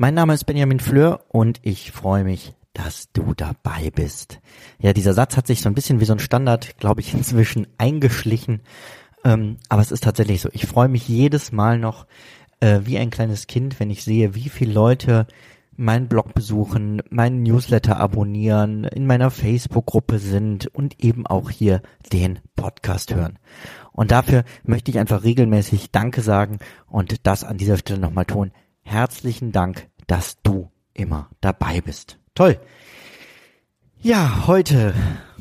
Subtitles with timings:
[0.00, 4.38] Mein Name ist Benjamin Fleur und ich freue mich, dass du dabei bist.
[4.78, 7.66] Ja, dieser Satz hat sich so ein bisschen wie so ein Standard, glaube ich, inzwischen
[7.78, 8.60] eingeschlichen.
[9.24, 10.50] Ähm, aber es ist tatsächlich so.
[10.52, 12.06] Ich freue mich jedes Mal noch
[12.60, 15.26] äh, wie ein kleines Kind, wenn ich sehe, wie viele Leute
[15.74, 22.38] meinen Blog besuchen, meinen Newsletter abonnieren, in meiner Facebook-Gruppe sind und eben auch hier den
[22.54, 23.40] Podcast hören.
[23.90, 28.52] Und dafür möchte ich einfach regelmäßig Danke sagen und das an dieser Stelle nochmal tun.
[28.88, 32.18] Herzlichen Dank, dass du immer dabei bist.
[32.34, 32.58] Toll.
[34.00, 34.94] Ja, heute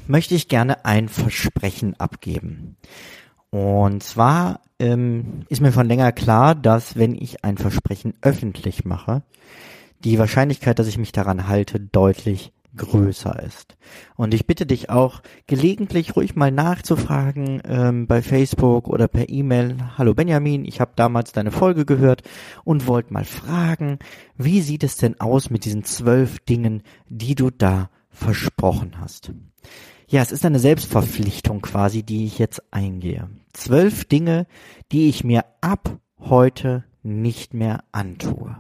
[0.06, 2.78] möchte ich gerne ein Versprechen abgeben.
[3.50, 9.24] Und zwar ähm, ist mir von länger klar, dass wenn ich ein Versprechen öffentlich mache,
[10.04, 13.76] die Wahrscheinlichkeit, dass ich mich daran halte, deutlich größer ist.
[14.16, 19.78] Und ich bitte dich auch, gelegentlich ruhig mal nachzufragen ähm, bei Facebook oder per E-Mail.
[19.98, 22.22] Hallo Benjamin, ich habe damals deine Folge gehört
[22.64, 24.00] und wollte mal fragen,
[24.38, 29.32] wie sieht es denn aus mit diesen zwölf Dingen, die du da versprochen hast?
[30.08, 33.30] Ja, es ist eine Selbstverpflichtung quasi, die ich jetzt eingehe.
[33.52, 34.48] Zwölf Dinge,
[34.92, 38.56] die ich mir ab heute nicht mehr antue.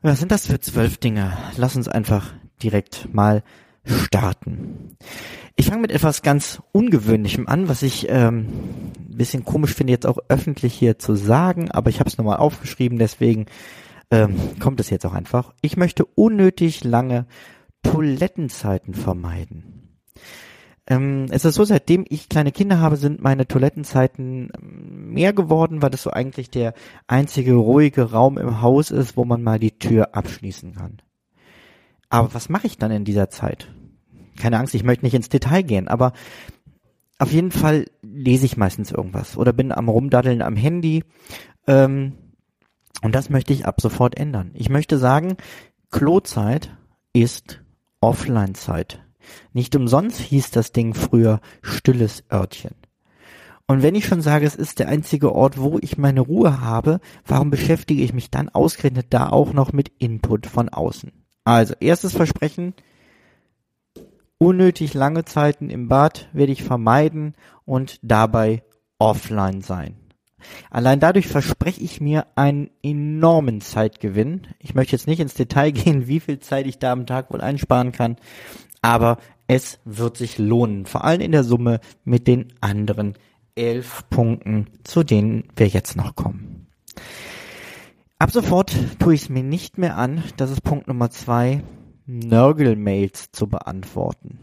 [0.00, 1.36] Was sind das für zwölf Dinge?
[1.56, 2.32] Lass uns einfach
[2.64, 3.42] direkt mal
[3.84, 4.96] starten.
[5.56, 8.48] Ich fange mit etwas ganz Ungewöhnlichem an, was ich ähm,
[8.98, 12.38] ein bisschen komisch finde, jetzt auch öffentlich hier zu sagen, aber ich habe es nochmal
[12.38, 13.46] aufgeschrieben, deswegen
[14.10, 15.54] ähm, kommt es jetzt auch einfach.
[15.60, 17.26] Ich möchte unnötig lange
[17.82, 19.98] Toilettenzeiten vermeiden.
[20.86, 25.82] Ähm, es ist so, seitdem ich kleine Kinder habe, sind meine Toilettenzeiten ähm, mehr geworden,
[25.82, 26.74] weil das so eigentlich der
[27.06, 30.98] einzige ruhige Raum im Haus ist, wo man mal die Tür abschließen kann.
[32.14, 33.72] Aber was mache ich dann in dieser Zeit?
[34.38, 36.12] Keine Angst, ich möchte nicht ins Detail gehen, aber
[37.18, 41.02] auf jeden Fall lese ich meistens irgendwas oder bin am Rumdaddeln am Handy.
[41.66, 42.12] Ähm,
[43.02, 44.52] und das möchte ich ab sofort ändern.
[44.54, 45.36] Ich möchte sagen,
[45.90, 46.76] Klozeit
[47.12, 47.64] ist
[48.00, 49.02] Offline-Zeit.
[49.52, 52.76] Nicht umsonst hieß das Ding früher stilles Örtchen.
[53.66, 57.00] Und wenn ich schon sage, es ist der einzige Ort, wo ich meine Ruhe habe,
[57.26, 61.23] warum beschäftige ich mich dann ausgerechnet da auch noch mit Input von außen?
[61.44, 62.74] Also, erstes Versprechen,
[64.38, 67.34] unnötig lange Zeiten im Bad werde ich vermeiden
[67.64, 68.62] und dabei
[68.98, 69.96] offline sein.
[70.70, 74.46] Allein dadurch verspreche ich mir einen enormen Zeitgewinn.
[74.58, 77.40] Ich möchte jetzt nicht ins Detail gehen, wie viel Zeit ich da am Tag wohl
[77.40, 78.16] einsparen kann,
[78.82, 83.14] aber es wird sich lohnen, vor allem in der Summe mit den anderen
[83.54, 86.66] elf Punkten, zu denen wir jetzt noch kommen.
[88.24, 91.62] Ab sofort tue ich es mir nicht mehr an, das ist Punkt Nummer zwei,
[92.06, 94.38] Nörgel-Mails zu beantworten.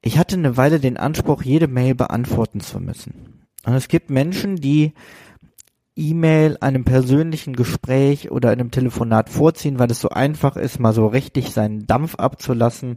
[0.00, 3.44] Ich hatte eine Weile den Anspruch, jede Mail beantworten zu müssen.
[3.66, 4.94] Und es gibt Menschen, die
[5.94, 11.06] E-Mail einem persönlichen Gespräch oder einem Telefonat vorziehen, weil es so einfach ist, mal so
[11.06, 12.96] richtig seinen Dampf abzulassen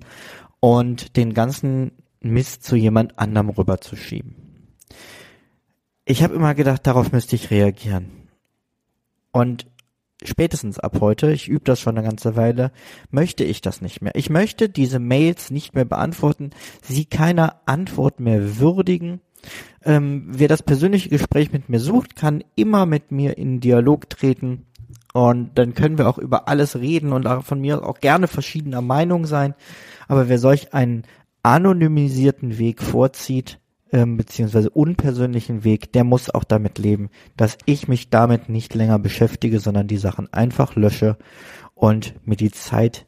[0.62, 1.92] und den ganzen
[2.22, 4.34] Mist zu jemand anderem rüberzuschieben.
[6.06, 8.21] Ich habe immer gedacht, darauf müsste ich reagieren.
[9.32, 9.68] Und
[10.24, 12.72] spätestens ab heute, ich übe das schon eine ganze Weile,
[13.10, 14.14] möchte ich das nicht mehr.
[14.16, 19.22] Ich möchte diese Mails nicht mehr beantworten, sie keiner Antwort mehr würdigen
[19.84, 24.66] ähm, wer das persönliche Gespräch mit mir sucht, kann immer mit mir in Dialog treten.
[25.14, 29.26] Und dann können wir auch über alles reden und von mir auch gerne verschiedener Meinung
[29.26, 29.56] sein.
[30.08, 31.04] Aber wer solch einen
[31.44, 33.60] anonymisierten Weg vorzieht,
[33.92, 39.00] ähm, beziehungsweise unpersönlichen Weg, der muss auch damit leben, dass ich mich damit nicht länger
[39.00, 41.18] beschäftige, sondern die Sachen einfach lösche
[41.76, 43.06] und mir die Zeit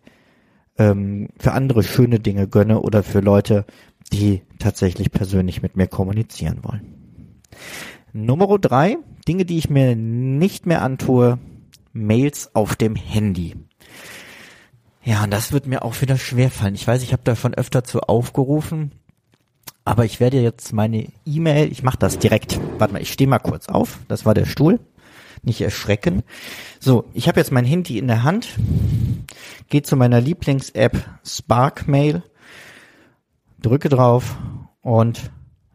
[0.78, 3.66] ähm, für andere schöne Dinge gönne oder für Leute,
[4.12, 7.42] die tatsächlich persönlich mit mir kommunizieren wollen.
[8.12, 8.98] Nummer drei,
[9.28, 11.40] Dinge, die ich mir nicht mehr antue,
[11.94, 13.56] Mails auf dem Handy.
[15.04, 16.76] Ja, und das wird mir auch wieder schwerfallen.
[16.76, 18.92] Ich weiß, ich habe davon öfter zu aufgerufen,
[19.86, 22.60] aber ich werde jetzt meine E-Mail, ich mache das direkt.
[22.78, 24.00] Warte mal, ich stehe mal kurz auf.
[24.08, 24.80] Das war der Stuhl.
[25.42, 26.24] Nicht erschrecken.
[26.80, 28.48] So, ich habe jetzt mein Handy in der Hand,
[29.70, 32.24] gehe zu meiner Lieblings-App Spark Mail
[33.64, 34.38] drücke drauf
[34.82, 35.32] und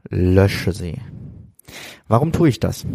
[0.08, 1.00] lösche sie.
[2.06, 2.87] Warum tue ich das?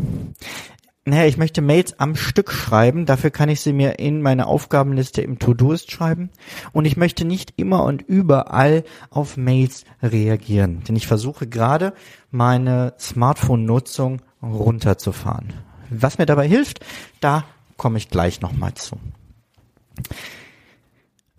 [1.05, 3.05] Naja, ich möchte Mails am Stück schreiben.
[3.05, 6.29] Dafür kann ich sie mir in meine Aufgabenliste im To-Doist schreiben.
[6.71, 10.83] Und ich möchte nicht immer und überall auf Mails reagieren.
[10.87, 11.93] Denn ich versuche gerade
[12.31, 15.51] meine Smartphone-Nutzung runterzufahren.
[15.89, 16.79] Was mir dabei hilft,
[17.19, 17.43] da
[17.75, 18.97] komme ich gleich nochmal zu.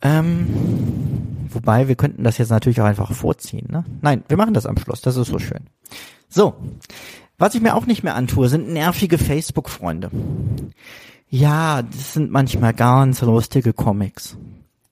[0.02, 3.66] Ähm, wobei, wir könnten das jetzt natürlich auch einfach vorziehen.
[3.70, 3.84] Ne?
[4.02, 5.00] Nein, wir machen das am Schluss.
[5.00, 5.66] Das ist so schön.
[6.28, 6.54] So,
[7.38, 10.10] was ich mir auch nicht mehr antue, sind nervige Facebook-Freunde.
[11.28, 14.36] Ja, das sind manchmal ganz lustige Comics.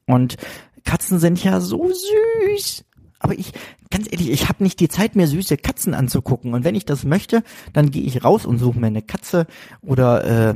[0.07, 0.37] Und
[0.85, 2.85] Katzen sind ja so süß.
[3.21, 3.53] Aber ich,
[3.91, 6.55] ganz ehrlich, ich habe nicht die Zeit, mir süße Katzen anzugucken.
[6.55, 9.47] Und wenn ich das möchte, dann gehe ich raus und suche mir eine Katze
[9.81, 10.55] oder äh,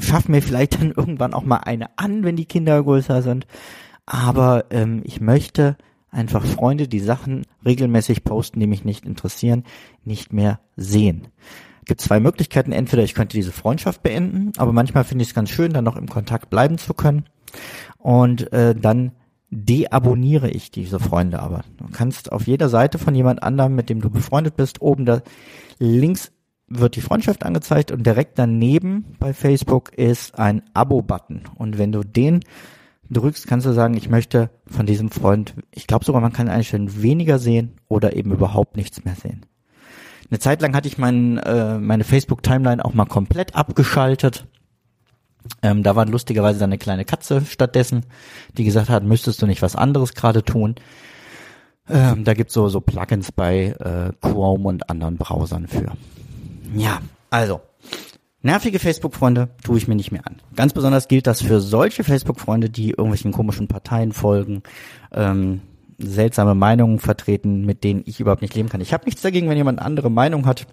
[0.00, 3.46] schaff mir vielleicht dann irgendwann auch mal eine an, wenn die Kinder größer sind.
[4.06, 5.76] Aber ähm, ich möchte
[6.14, 9.64] einfach Freunde, die Sachen regelmäßig posten, die mich nicht interessieren,
[10.04, 11.28] nicht mehr sehen.
[11.84, 12.72] Gibt zwei Möglichkeiten.
[12.72, 15.96] Entweder ich könnte diese Freundschaft beenden, aber manchmal finde ich es ganz schön, dann noch
[15.96, 17.24] im Kontakt bleiben zu können.
[17.98, 19.12] Und äh, dann
[19.50, 21.62] deabonniere ich diese Freunde aber.
[21.76, 25.22] Du kannst auf jeder Seite von jemand anderem, mit dem du befreundet bist, oben da
[25.78, 26.32] links
[26.66, 31.42] wird die Freundschaft angezeigt und direkt daneben bei Facebook ist ein Abo-Button.
[31.56, 32.40] Und wenn du den
[33.10, 37.02] drückst, kannst du sagen, ich möchte von diesem Freund, ich glaube sogar, man kann einstellen,
[37.02, 39.46] weniger sehen oder eben überhaupt nichts mehr sehen.
[40.30, 44.46] Eine Zeit lang hatte ich mein, äh, meine Facebook-Timeline auch mal komplett abgeschaltet.
[45.62, 48.06] Ähm, da war lustigerweise dann eine kleine Katze stattdessen,
[48.56, 50.76] die gesagt hat, müsstest du nicht was anderes gerade tun.
[51.88, 55.92] Ähm, da gibt's so, so Plugins bei äh, Chrome und anderen Browsern für.
[56.74, 57.60] Ja, also,
[58.44, 60.36] Nervige Facebook-Freunde tue ich mir nicht mehr an.
[60.54, 64.62] Ganz besonders gilt das für solche Facebook-Freunde, die irgendwelchen komischen Parteien folgen,
[65.12, 65.62] ähm,
[65.96, 68.82] seltsame Meinungen vertreten, mit denen ich überhaupt nicht leben kann.
[68.82, 70.66] Ich habe nichts dagegen, wenn jemand eine andere Meinung hat,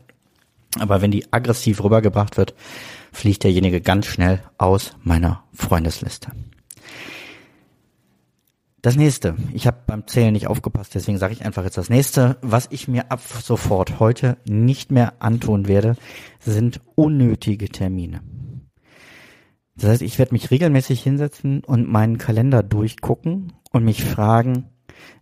[0.79, 2.55] aber wenn die aggressiv rübergebracht wird,
[3.13, 6.29] fliegt derjenige ganz schnell aus meiner Freundesliste.
[8.81, 12.37] Das nächste, ich habe beim Zählen nicht aufgepasst, deswegen sage ich einfach jetzt das nächste,
[12.41, 15.95] was ich mir ab sofort heute nicht mehr antun werde,
[16.39, 18.21] sind unnötige Termine.
[19.75, 24.69] Das heißt, ich werde mich regelmäßig hinsetzen und meinen Kalender durchgucken und mich fragen,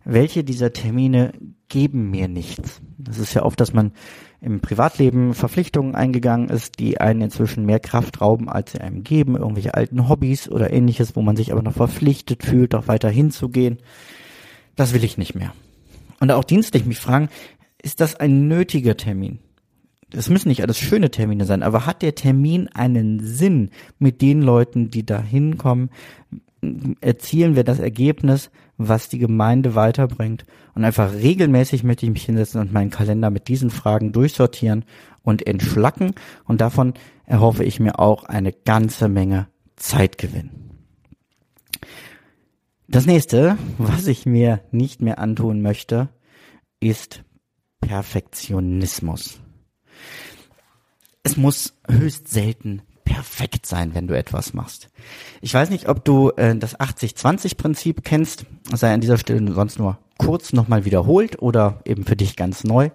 [0.04, 1.32] welche dieser Termine
[1.68, 2.80] geben mir nichts.
[2.98, 3.92] Das ist ja oft, dass man
[4.40, 9.36] im Privatleben Verpflichtungen eingegangen ist, die einen inzwischen mehr Kraft rauben, als sie einem geben,
[9.36, 13.78] irgendwelche alten Hobbys oder ähnliches, wo man sich aber noch verpflichtet fühlt, auch weiter hinzugehen.
[14.76, 15.52] Das will ich nicht mehr.
[16.20, 17.28] Und auch dienstlich mich fragen,
[17.82, 19.38] ist das ein nötiger Termin?
[20.12, 24.42] Es müssen nicht alles schöne Termine sein, aber hat der Termin einen Sinn mit den
[24.42, 25.90] Leuten, die da hinkommen?
[27.00, 28.50] Erzielen wir das Ergebnis,
[28.88, 30.46] was die Gemeinde weiterbringt?
[30.74, 34.84] Und einfach regelmäßig möchte ich mich hinsetzen und meinen Kalender mit diesen Fragen durchsortieren
[35.22, 36.14] und entschlacken.
[36.44, 36.94] Und davon
[37.26, 40.50] erhoffe ich mir auch eine ganze Menge Zeitgewinn.
[42.88, 46.08] Das nächste, was ich mir nicht mehr antun möchte,
[46.80, 47.22] ist
[47.80, 49.40] Perfektionismus.
[51.22, 54.88] Es muss höchst selten perfekt sein, wenn du etwas machst.
[55.40, 59.98] Ich weiß nicht, ob du äh, das 80-20-Prinzip kennst, sei an dieser Stelle sonst nur
[60.16, 62.90] kurz nochmal wiederholt oder eben für dich ganz neu.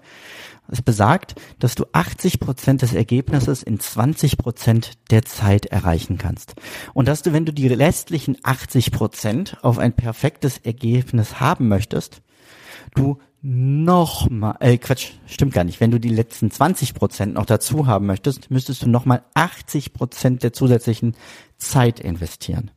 [0.70, 6.56] Es besagt, dass du 80 Prozent des Ergebnisses in 20 Prozent der Zeit erreichen kannst.
[6.94, 12.22] Und dass du, wenn du die restlichen 80 Prozent auf ein perfektes Ergebnis haben möchtest,
[12.96, 15.80] du nochmal, äh, Quatsch, stimmt gar nicht.
[15.80, 20.42] Wenn du die letzten 20 Prozent noch dazu haben möchtest, müsstest du nochmal 80 Prozent
[20.42, 21.16] der zusätzlichen
[21.58, 22.72] Zeit investieren.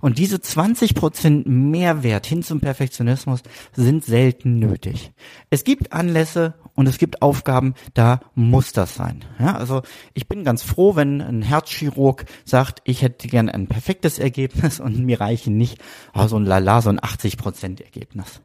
[0.00, 3.42] Und diese 20 Prozent Mehrwert hin zum Perfektionismus
[3.76, 5.12] sind selten nötig.
[5.50, 9.24] Es gibt Anlässe und es gibt Aufgaben, da muss das sein.
[9.38, 9.82] Ja, also
[10.14, 14.98] ich bin ganz froh, wenn ein Herzchirurg sagt, ich hätte gern ein perfektes Ergebnis und
[14.98, 15.78] mir reichen nicht
[16.12, 18.40] oh, so ein Lala, so ein 80 Prozent Ergebnis.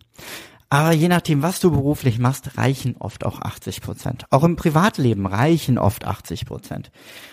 [0.73, 4.25] Aber je nachdem, was du beruflich machst, reichen oft auch 80 Prozent.
[4.31, 6.89] Auch im Privatleben reichen oft 80 Prozent.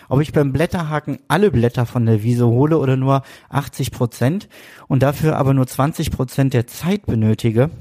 [0.09, 4.47] Ob ich beim Blätterhaken alle Blätter von der Wiese hole oder nur 80 Prozent
[4.87, 7.71] und dafür aber nur 20 Prozent der Zeit benötige,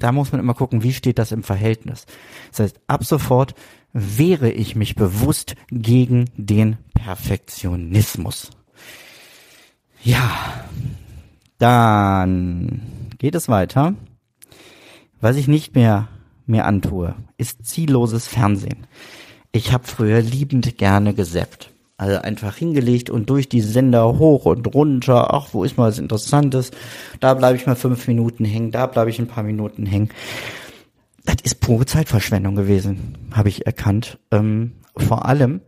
[0.00, 2.06] da muss man immer gucken, wie steht das im Verhältnis.
[2.50, 3.54] Das heißt, ab sofort
[3.92, 8.50] wehre ich mich bewusst gegen den Perfektionismus.
[10.02, 10.28] Ja,
[11.58, 12.82] dann
[13.18, 13.94] geht es weiter.
[15.24, 16.08] Was ich nicht mehr
[16.44, 18.86] mir antue, ist zielloses Fernsehen.
[19.52, 21.70] Ich habe früher liebend gerne gesappt.
[21.96, 25.32] Also einfach hingelegt und durch die Sender hoch und runter.
[25.32, 26.72] Ach, wo ist mal was Interessantes?
[27.20, 30.10] Da bleibe ich mal fünf Minuten hängen, da bleibe ich ein paar Minuten hängen.
[31.24, 34.18] Das ist pure Zeitverschwendung gewesen, habe ich erkannt.
[34.30, 35.62] Ähm, vor allem,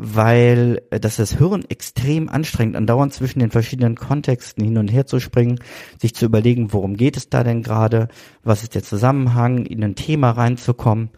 [0.00, 5.06] weil äh, das das Hirn extrem anstrengt, andauernd zwischen den verschiedenen Kontexten hin und her
[5.06, 5.58] zu springen,
[6.00, 8.08] sich zu überlegen, worum geht es da denn gerade,
[8.44, 11.10] was ist der Zusammenhang, in ein Thema reinzukommen,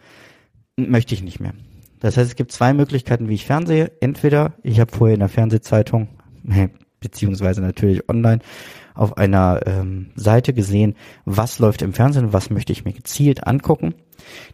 [0.77, 1.53] möchte ich nicht mehr.
[1.99, 3.91] Das heißt, es gibt zwei Möglichkeiten, wie ich fernsehe.
[4.01, 6.07] Entweder ich habe vorher in der Fernsehzeitung,
[6.99, 8.39] beziehungsweise natürlich online,
[9.01, 13.95] auf einer ähm, Seite gesehen, was läuft im Fernsehen, was möchte ich mir gezielt angucken.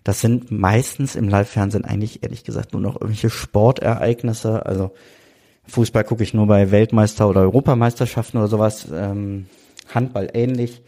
[0.05, 4.65] Das sind meistens im Live-Fernsehen eigentlich ehrlich gesagt nur noch irgendwelche Sportereignisse.
[4.65, 4.91] Also
[5.65, 8.87] Fußball gucke ich nur bei Weltmeister- oder Europameisterschaften oder sowas.
[8.89, 9.47] Ähm,
[9.93, 10.81] Handball ähnlich.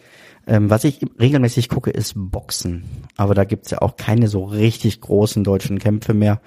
[0.47, 2.85] Ähm, was ich regelmäßig gucke, ist Boxen.
[3.17, 6.39] Aber da gibt's ja auch keine so richtig großen deutschen Kämpfe mehr.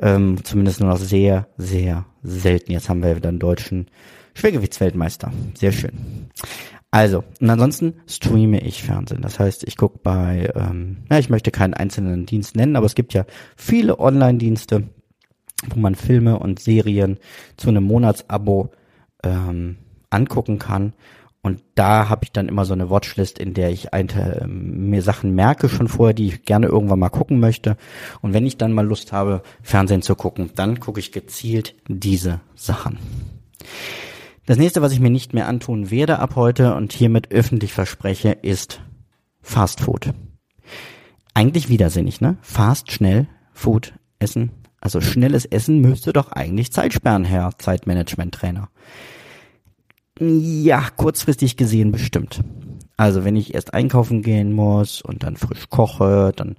[0.00, 2.70] Ähm, zumindest nur noch sehr, sehr selten.
[2.70, 3.88] Jetzt haben wir wieder einen deutschen
[4.34, 5.32] Schwergewichtsweltmeister.
[5.54, 6.28] Sehr schön.
[6.90, 9.22] Also, und ansonsten streame ich Fernsehen.
[9.22, 12.94] Das heißt, ich gucke bei, ähm, ja, ich möchte keinen einzelnen Dienst nennen, aber es
[12.94, 13.24] gibt ja
[13.56, 14.84] viele Online-Dienste,
[15.70, 17.18] wo man Filme und Serien
[17.56, 18.70] zu einem Monatsabo
[19.24, 19.78] ähm,
[20.10, 20.92] angucken kann.
[21.42, 25.02] Und da habe ich dann immer so eine Watchlist, in der ich ein, äh, mir
[25.02, 27.76] Sachen merke schon vorher, die ich gerne irgendwann mal gucken möchte.
[28.22, 32.40] Und wenn ich dann mal Lust habe, Fernsehen zu gucken, dann gucke ich gezielt diese
[32.54, 32.98] Sachen.
[34.46, 38.30] Das nächste, was ich mir nicht mehr antun werde ab heute und hiermit öffentlich verspreche,
[38.30, 38.82] ist
[39.40, 40.12] Fast Food.
[41.32, 42.36] Eigentlich widersinnig, ne?
[42.42, 44.50] Fast, schnell, Food, Essen.
[44.80, 48.68] Also schnelles Essen müsste doch eigentlich Zeit sperren, Herr Zeitmanagement-Trainer.
[50.20, 52.42] Ja, kurzfristig gesehen bestimmt.
[52.98, 56.56] Also wenn ich erst einkaufen gehen muss und dann frisch koche, dann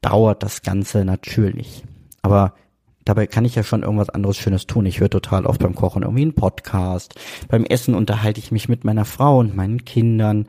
[0.00, 1.84] dauert das Ganze natürlich.
[2.22, 2.54] Aber
[3.04, 4.86] Dabei kann ich ja schon irgendwas anderes Schönes tun.
[4.86, 7.14] Ich höre total oft beim Kochen irgendwie einen Podcast.
[7.48, 10.46] Beim Essen unterhalte ich mich mit meiner Frau und meinen Kindern.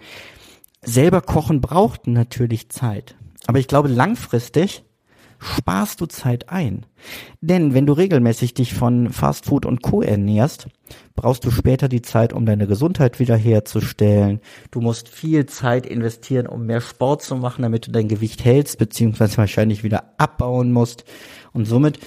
[0.83, 3.15] Selber kochen braucht natürlich Zeit.
[3.47, 4.83] Aber ich glaube, langfristig
[5.41, 6.85] sparst du Zeit ein.
[7.41, 10.01] Denn wenn du regelmäßig dich von Fastfood und Co.
[10.01, 10.67] ernährst,
[11.15, 14.39] brauchst du später die Zeit, um deine Gesundheit wiederherzustellen.
[14.69, 18.77] Du musst viel Zeit investieren, um mehr Sport zu machen, damit du dein Gewicht hältst,
[18.77, 21.05] beziehungsweise wahrscheinlich wieder abbauen musst.
[21.53, 21.99] Und somit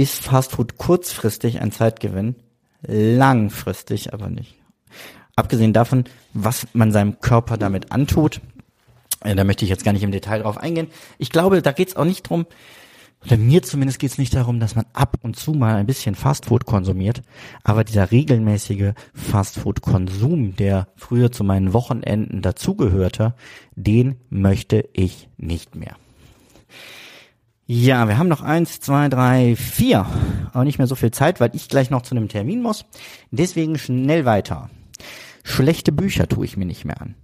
[0.00, 2.34] ist Fastfood kurzfristig ein Zeitgewinn,
[2.80, 4.56] langfristig aber nicht.
[5.36, 8.40] Abgesehen davon, was man seinem Körper damit antut,
[9.22, 10.88] äh, da möchte ich jetzt gar nicht im Detail drauf eingehen.
[11.18, 12.46] Ich glaube, da geht es auch nicht drum,
[13.26, 16.14] oder mir zumindest geht es nicht darum, dass man ab und zu mal ein bisschen
[16.14, 17.20] Fastfood konsumiert,
[17.62, 23.34] aber dieser regelmäßige Fastfood-Konsum, der früher zu meinen Wochenenden dazugehörte,
[23.76, 25.96] den möchte ich nicht mehr.
[27.72, 30.04] Ja, wir haben noch eins, zwei, drei, vier.
[30.52, 32.84] Auch nicht mehr so viel Zeit, weil ich gleich noch zu einem Termin muss.
[33.30, 34.70] Deswegen schnell weiter.
[35.44, 37.14] Schlechte Bücher tue ich mir nicht mehr an.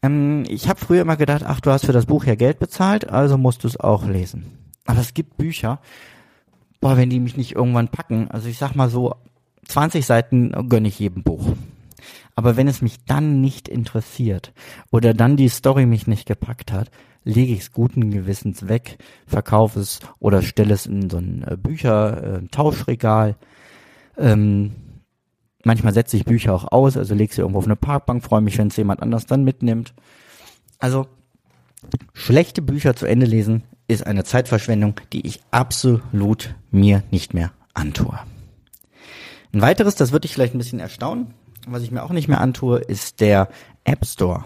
[0.00, 3.10] Ähm, ich habe früher immer gedacht, ach, du hast für das Buch ja Geld bezahlt,
[3.10, 4.58] also musst du es auch lesen.
[4.86, 5.80] Aber es gibt Bücher,
[6.80, 9.16] boah, wenn die mich nicht irgendwann packen, also ich sag mal so,
[9.66, 11.48] 20 Seiten gönne ich jedem Buch.
[12.34, 14.52] Aber wenn es mich dann nicht interessiert
[14.90, 16.90] oder dann die Story mich nicht gepackt hat,
[17.24, 21.56] lege ich es guten Gewissens weg, verkaufe es oder stelle es in so ein äh,
[21.56, 23.36] Bücher-Tauschregal.
[24.16, 24.72] Äh, ähm,
[25.64, 28.58] manchmal setze ich Bücher auch aus, also lege sie irgendwo auf eine Parkbank, freue mich,
[28.58, 29.94] wenn es jemand anders dann mitnimmt.
[30.78, 31.06] Also
[32.12, 38.18] schlechte Bücher zu Ende lesen ist eine Zeitverschwendung, die ich absolut mir nicht mehr antue.
[39.52, 41.34] Ein weiteres, das würde ich vielleicht ein bisschen erstaunen,
[41.66, 43.48] was ich mir auch nicht mehr antue, ist der
[43.84, 44.44] App Store.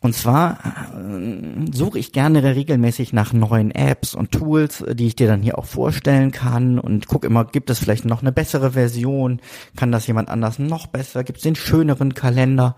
[0.00, 0.58] Und zwar
[0.94, 5.58] äh, suche ich gerne regelmäßig nach neuen Apps und Tools, die ich dir dann hier
[5.58, 9.40] auch vorstellen kann und guck immer, gibt es vielleicht noch eine bessere Version?
[9.74, 11.24] Kann das jemand anders noch besser?
[11.24, 12.76] Gibt es den schöneren Kalender?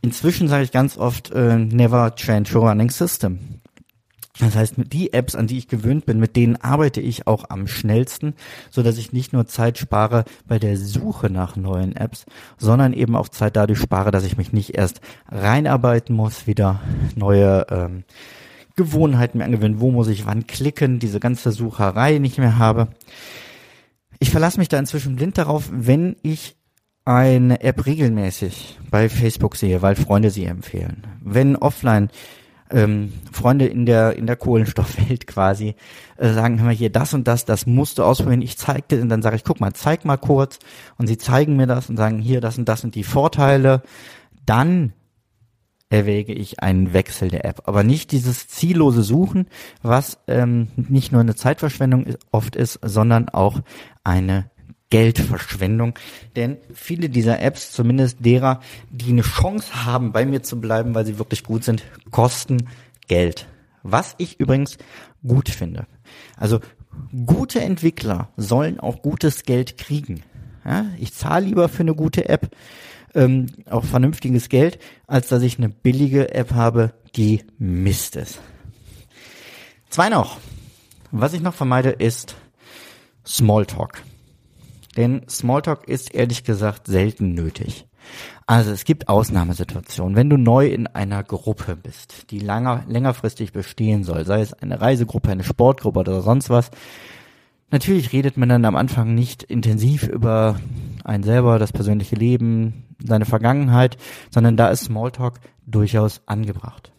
[0.00, 3.60] Inzwischen sage ich ganz oft, äh, never change your running system.
[4.38, 7.66] Das heißt, die Apps, an die ich gewöhnt bin, mit denen arbeite ich auch am
[7.66, 8.34] schnellsten,
[8.70, 12.24] so dass ich nicht nur Zeit spare bei der Suche nach neuen Apps,
[12.56, 16.80] sondern eben auch Zeit dadurch spare, dass ich mich nicht erst reinarbeiten muss, wieder
[17.16, 18.04] neue ähm,
[18.76, 22.88] Gewohnheiten mir angewöhnen, wo muss ich wann klicken, diese ganze Sucherei nicht mehr habe.
[24.20, 26.56] Ich verlasse mich da inzwischen blind darauf, wenn ich
[27.04, 31.06] eine App regelmäßig bei Facebook sehe, weil Freunde sie empfehlen.
[31.22, 32.10] Wenn offline
[32.70, 35.74] ähm, Freunde in der in der Kohlenstoffwelt quasi
[36.16, 38.42] äh, sagen, hör mal hier das und das, das musst du ausprobieren.
[38.42, 40.58] Ich zeig dir und dann sage ich, guck mal, zeig mal kurz
[40.96, 43.82] und sie zeigen mir das und sagen, hier das und das sind die Vorteile.
[44.46, 44.92] Dann
[45.90, 49.46] erwäge ich einen Wechsel der App, aber nicht dieses ziellose Suchen,
[49.82, 53.60] was ähm, nicht nur eine Zeitverschwendung oft ist, sondern auch
[54.04, 54.50] eine
[54.90, 55.94] Geldverschwendung,
[56.34, 61.04] denn viele dieser Apps, zumindest derer, die eine Chance haben, bei mir zu bleiben, weil
[61.04, 62.68] sie wirklich gut sind, kosten
[63.06, 63.46] Geld.
[63.82, 64.78] Was ich übrigens
[65.26, 65.86] gut finde.
[66.36, 66.60] Also
[67.26, 70.22] gute Entwickler sollen auch gutes Geld kriegen.
[70.64, 72.50] Ja, ich zahle lieber für eine gute App
[73.14, 78.40] ähm, auch vernünftiges Geld, als dass ich eine billige App habe, die Mist ist.
[79.88, 80.38] Zwei noch.
[81.10, 82.36] Was ich noch vermeide, ist
[83.26, 84.02] Smalltalk.
[84.98, 87.86] Denn Smalltalk ist ehrlich gesagt selten nötig.
[88.48, 90.16] Also es gibt Ausnahmesituationen.
[90.16, 94.80] Wenn du neu in einer Gruppe bist, die langer, längerfristig bestehen soll, sei es eine
[94.80, 96.72] Reisegruppe, eine Sportgruppe oder sonst was,
[97.70, 100.58] natürlich redet man dann am Anfang nicht intensiv über
[101.04, 103.98] ein selber, das persönliche Leben, seine Vergangenheit,
[104.30, 106.90] sondern da ist Smalltalk durchaus angebracht.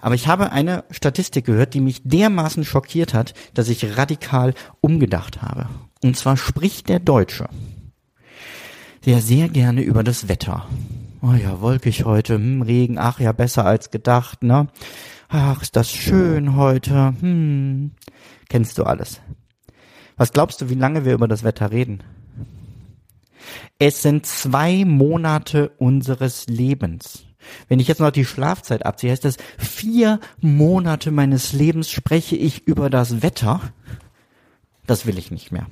[0.00, 5.42] Aber ich habe eine Statistik gehört, die mich dermaßen schockiert hat, dass ich radikal umgedacht
[5.42, 5.66] habe.
[6.02, 7.48] Und zwar spricht der Deutsche
[9.04, 10.66] sehr, sehr gerne über das Wetter.
[11.22, 14.68] Oh ja, wolkig heute, hm, Regen, ach ja, besser als gedacht, ne?
[15.28, 17.92] Ach, ist das schön heute, hm.
[18.48, 19.20] Kennst du alles.
[20.16, 22.02] Was glaubst du, wie lange wir über das Wetter reden?
[23.78, 27.24] Es sind zwei Monate unseres Lebens.
[27.68, 32.66] Wenn ich jetzt noch die Schlafzeit abziehe, heißt das, vier Monate meines Lebens spreche ich
[32.66, 33.60] über das Wetter.
[34.92, 35.66] Das will ich nicht mehr.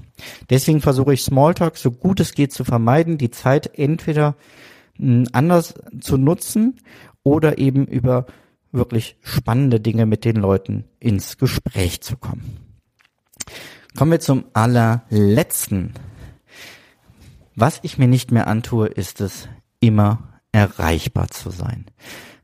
[0.48, 4.34] Deswegen versuche ich Smalltalk so gut es geht zu vermeiden, die Zeit entweder
[4.96, 6.80] hm, anders zu nutzen
[7.22, 8.24] oder eben über
[8.72, 12.56] wirklich spannende Dinge mit den Leuten ins Gespräch zu kommen.
[13.94, 15.92] Kommen wir zum allerletzten
[17.60, 19.46] was ich mir nicht mehr antue, ist es,
[19.80, 21.84] immer erreichbar zu sein.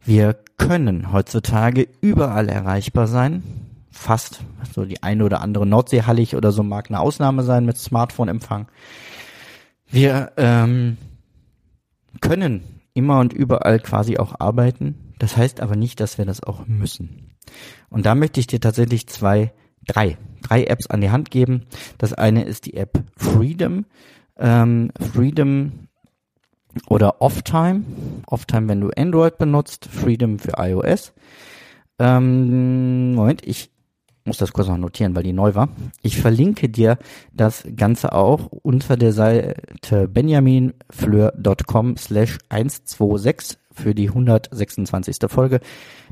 [0.05, 3.43] Wir können heutzutage überall erreichbar sein.
[3.97, 4.41] Fast.
[4.73, 8.69] So die eine oder andere Nordseehallig oder so mag eine Ausnahme sein mit Smartphone-Empfang.
[9.89, 10.97] Wir ähm,
[12.21, 12.63] können
[12.95, 15.15] immer und überall quasi auch arbeiten.
[15.19, 17.31] Das heißt aber nicht, dass wir das auch müssen.
[17.89, 19.53] Und da möchte ich dir tatsächlich zwei,
[19.87, 21.67] drei, drei Apps an die Hand geben.
[21.99, 23.87] Das eine ist die App Freedom
[24.39, 25.89] ähm, Freedom
[26.89, 27.85] oder Offtime.
[28.27, 31.13] Offtime, wenn du Android benutzt, Freedom für iOS.
[31.99, 33.71] Ähm, Moment, ich
[34.27, 35.69] muss das kurz noch notieren, weil die neu war.
[36.03, 36.99] Ich verlinke dir
[37.33, 45.17] das Ganze auch unter der Seite benjaminfleur.com slash 126 für die 126.
[45.29, 45.61] Folge.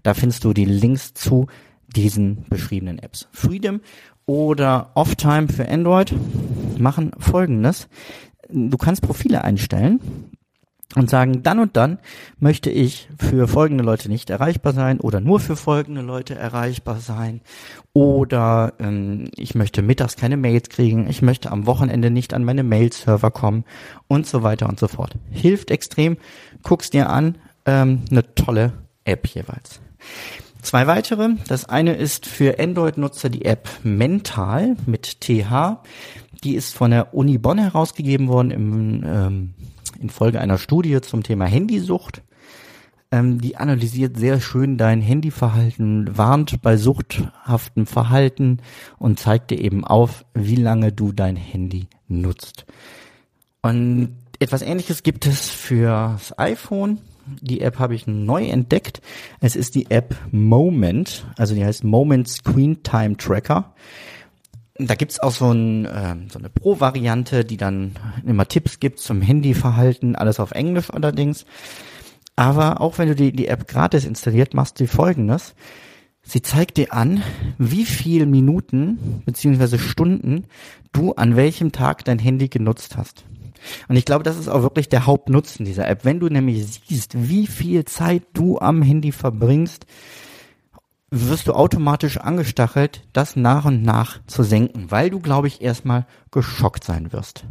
[0.03, 1.46] Da findest du die Links zu
[1.88, 3.29] diesen beschriebenen Apps.
[3.33, 3.81] Freedom
[4.27, 6.14] oder Offtime für Android
[6.79, 7.88] machen folgendes.
[8.50, 10.00] Du kannst Profile einstellen
[10.94, 11.99] und sagen, dann und dann
[12.38, 17.40] möchte ich für folgende Leute nicht erreichbar sein oder nur für folgende Leute erreichbar sein
[17.92, 22.62] oder ähm, ich möchte mittags keine Mails kriegen, ich möchte am Wochenende nicht an meine
[22.62, 23.64] Mail-Server kommen
[24.09, 25.16] und so weiter und so fort.
[25.31, 26.16] Hilft extrem,
[26.62, 28.73] guck's dir an, ähm, eine tolle
[29.05, 29.81] App jeweils.
[30.62, 31.29] Zwei weitere.
[31.47, 35.83] Das eine ist für Android-Nutzer die App Mental mit TH.
[36.42, 39.55] Die ist von der Uni Bonn herausgegeben worden im, ähm,
[40.05, 42.23] in Folge einer Studie zum Thema Handysucht.
[43.11, 48.59] Ähm, die analysiert sehr schön dein Handyverhalten, warnt bei suchthaftem Verhalten
[48.99, 52.67] und zeigt dir eben auf, wie lange du dein Handy nutzt.
[53.62, 56.99] Und etwas ähnliches gibt es fürs iPhone.
[57.40, 59.01] Die App habe ich neu entdeckt.
[59.40, 63.75] Es ist die App Moment, also die heißt Moment Screen Time Tracker.
[64.76, 67.92] Da gibt's auch so, ein, äh, so eine Pro-Variante, die dann
[68.26, 71.46] immer Tipps gibt zum Handyverhalten, alles auf Englisch allerdings.
[72.37, 75.54] Aber auch wenn du die, die App gratis installiert, machst du folgendes.
[76.22, 77.22] Sie zeigt dir an,
[77.58, 80.46] wie viel Minuten beziehungsweise Stunden
[80.92, 83.24] du an welchem Tag dein Handy genutzt hast.
[83.88, 86.04] Und ich glaube, das ist auch wirklich der Hauptnutzen dieser App.
[86.04, 89.87] Wenn du nämlich siehst, wie viel Zeit du am Handy verbringst,
[91.14, 96.07] wirst du automatisch angestachelt, das nach und nach zu senken, weil du, glaube ich, erstmal
[96.31, 97.44] geschockt sein wirst.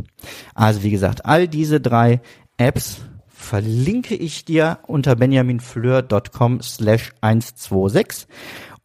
[0.53, 2.21] Also wie gesagt, all diese drei
[2.57, 8.27] Apps verlinke ich dir unter benjaminfleur.com slash 126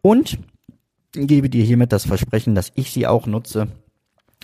[0.01, 0.39] und
[1.13, 3.69] gebe dir hiermit das Versprechen, dass ich sie auch nutze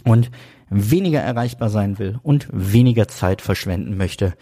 [0.04, 0.30] und
[0.68, 4.34] weniger erreichbar sein will und weniger Zeit verschwenden möchte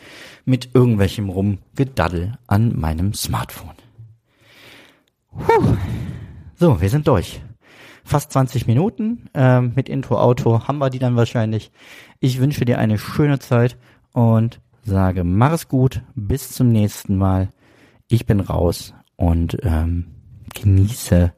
[0.45, 3.82] mit irgendwelchem Rumgedaddel an meinem Smartphone.
[5.39, 5.77] Puh.
[6.57, 7.43] So, wir sind durch.
[8.05, 11.71] Fast 20 Minuten äh, mit Intro-Auto haben wir die dann wahrscheinlich.
[12.21, 13.79] Ich wünsche dir eine schöne Zeit
[14.13, 17.49] und sage, mach es gut, bis zum nächsten Mal.
[18.09, 20.07] Ich bin raus und ähm,
[20.55, 21.33] genieße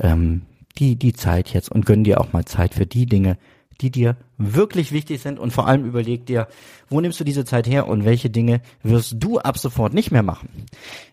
[0.00, 0.42] ähm,
[0.78, 3.38] die, die Zeit jetzt und gönn dir auch mal Zeit für die Dinge,
[3.80, 6.48] die dir wirklich wichtig sind und vor allem überleg dir,
[6.88, 10.22] wo nimmst du diese Zeit her und welche Dinge wirst du ab sofort nicht mehr
[10.22, 10.48] machen.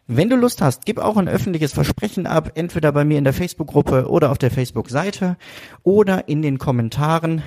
[0.07, 3.33] Wenn du Lust hast, gib auch ein öffentliches Versprechen ab, entweder bei mir in der
[3.33, 5.37] Facebook-Gruppe oder auf der Facebook-Seite
[5.83, 7.41] oder in den Kommentaren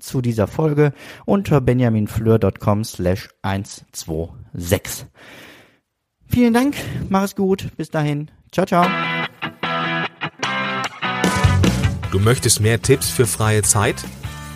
[0.00, 0.92] zu dieser Folge
[1.24, 5.06] unter benjaminfleur.com slash 126.
[6.28, 6.76] Vielen Dank,
[7.08, 8.86] mach es gut, bis dahin, ciao, ciao.
[12.10, 13.96] Du möchtest mehr Tipps für freie Zeit?